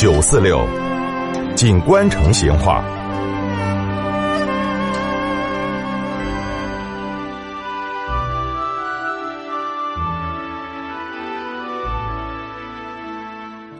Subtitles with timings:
[0.00, 0.66] 九四六，
[1.54, 2.82] 锦官城闲话。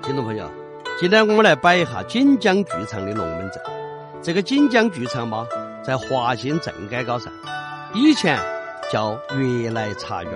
[0.03, 0.47] 听众朋友，
[1.01, 3.63] 今天我们来摆一下锦江剧场的龙门阵。
[4.21, 5.47] 这个锦江剧场嘛，
[5.83, 7.33] 在华新镇街高上，
[7.95, 8.39] 以前
[8.93, 10.33] 叫悦来茶园。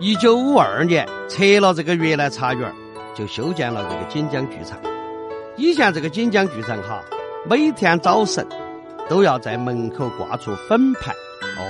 [0.00, 2.74] 一九五二年拆了这个悦来茶园，
[3.14, 4.76] 就修建了这个锦江剧场。
[5.56, 7.00] 以前这个锦江剧场哈，
[7.48, 8.44] 每天早晨
[9.08, 11.12] 都要在门口挂出粉牌
[11.56, 11.62] 哦。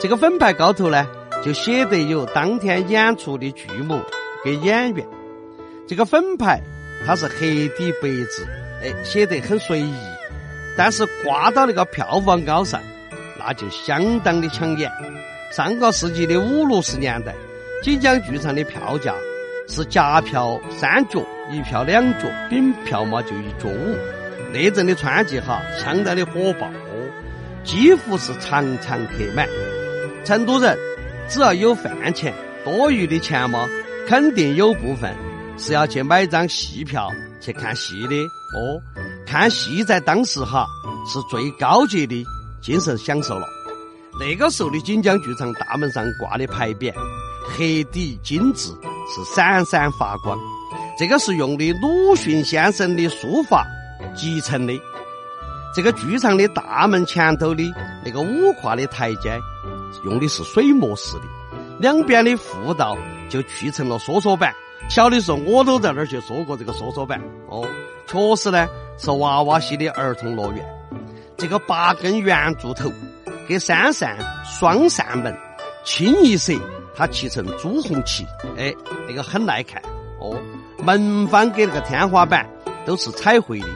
[0.00, 1.06] 这个粉牌高头呢，
[1.44, 4.00] 就写得有当天演出的剧目
[4.44, 5.06] 跟演员。
[5.86, 6.60] 这个粉牌
[7.06, 8.46] 它是黑底白字，
[8.82, 9.94] 哎，写得很随意，
[10.76, 12.80] 但是挂到那个票房高上，
[13.38, 14.90] 那就相当的抢眼。
[15.52, 17.32] 上个世纪的五六十年代，
[17.80, 19.14] 锦江剧场的票价
[19.68, 23.96] 是夹票三角，一票两角，饼票嘛就一角五。
[24.52, 26.70] 那阵的川剧哈，相当的火爆，
[27.64, 29.48] 几乎是场场客满。
[30.24, 30.78] 成都人
[31.28, 32.32] 只要有饭钱，
[32.64, 33.68] 多余的钱嘛，
[34.08, 35.14] 肯定有部分。
[35.56, 37.08] 是要去买张戏票
[37.40, 38.16] 去看戏的
[38.56, 38.82] 哦，
[39.24, 40.66] 看戏在当时哈
[41.06, 42.24] 是最高级的
[42.60, 43.46] 精神享受了。
[44.18, 46.92] 那个时候的锦江剧场大门上挂的牌匾，
[47.56, 48.76] 黑底金字
[49.08, 50.36] 是闪闪发光，
[50.96, 53.66] 这个是用的鲁迅先生的书法
[54.14, 54.72] 集成的。
[55.74, 57.64] 这个剧场的大门前头的
[58.04, 59.36] 那个五跨的台阶，
[60.04, 61.24] 用的是水磨石的，
[61.80, 62.96] 两边的护道
[63.28, 64.54] 就砌成了梭梭板。
[64.88, 67.66] 小的时候，我都在那儿去坐过这个梭梭板哦，
[68.06, 70.64] 确实呢是娃娃系的儿童乐园。
[71.36, 72.92] 这个八根圆柱头
[73.48, 75.36] 跟三扇双扇门，
[75.84, 76.52] 清一色
[76.94, 78.24] 它砌成朱红旗，
[78.56, 78.72] 哎，
[79.08, 79.82] 那个很耐看
[80.20, 80.40] 哦。
[80.84, 82.48] 门方跟那个天花板
[82.84, 83.66] 都是彩绘的，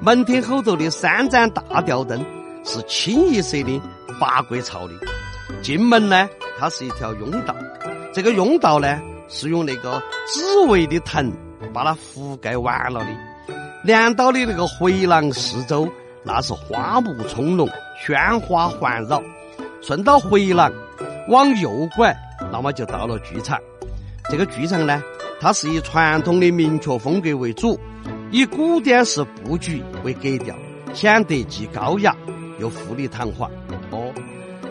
[0.00, 2.24] 门厅后头的三盏大吊灯
[2.64, 3.82] 是清一色的
[4.20, 4.94] 法国朝的。
[5.62, 6.28] 进门呢，
[6.58, 7.54] 它是一条甬道，
[8.12, 9.00] 这个甬道呢。
[9.28, 11.32] 是用那个紫薇的藤
[11.72, 13.06] 把它覆盖完了的，
[13.82, 15.88] 连到的那个回廊四周，
[16.22, 17.66] 那是花木葱茏，
[18.04, 19.22] 喧哗环绕。
[19.80, 20.70] 顺到回廊
[21.28, 22.14] 往右拐，
[22.50, 23.58] 那么就到了剧场。
[24.28, 25.02] 这个剧场呢，
[25.42, 27.76] 它是以传统的明确风格为主，
[28.30, 30.54] 以古典式布局为格调，
[30.94, 32.16] 显得既高雅
[32.60, 33.50] 又富丽堂皇。
[33.90, 34.12] 哦，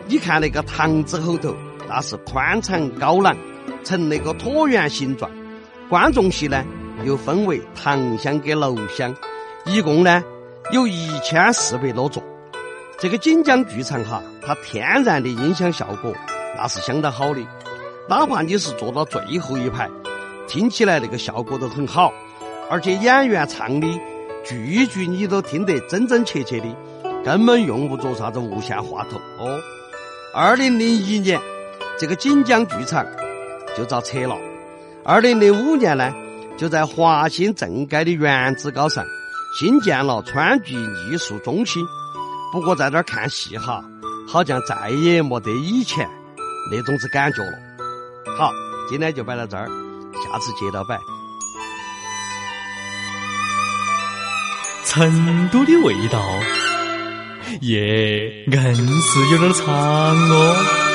[0.08, 1.54] 你看那个堂子后头，
[1.90, 3.36] 那是宽敞高廊。
[3.84, 5.30] 呈那个椭圆形状，
[5.90, 6.64] 观众席呢
[7.04, 9.14] 又分为堂厢跟楼厢，
[9.66, 10.24] 一共呢
[10.72, 12.24] 有一千四百多座。
[12.98, 16.14] 这个锦江剧场哈，它天然的音响效果
[16.56, 17.42] 那是相当好的，
[18.08, 19.90] 哪怕你是坐到最后一排，
[20.52, 22.12] 听起来那个效果都很好，
[22.70, 23.88] 而且演员唱的
[24.44, 26.68] 句句你都听得真真切切的，
[27.24, 29.58] 根本用不着啥子无线话筒哦。
[30.34, 31.40] 二零零一年，
[31.98, 33.06] 这个锦江剧场。
[33.78, 34.36] 就遭拆了。
[35.06, 36.12] 二零零五年呢，
[36.58, 39.06] 就在华新正街的原址高上
[39.58, 41.82] 新建了川剧艺术中心。
[42.52, 43.82] 不过在那儿看戏哈，
[44.28, 46.06] 好像再也没得以前
[46.70, 47.58] 那种子感觉了。
[48.38, 48.52] 好，
[48.90, 49.70] 今天就摆到这儿，
[50.24, 51.00] 下次接到摆。
[54.86, 56.22] 成都的味道，
[57.62, 60.91] 耶，硬是有点长哦。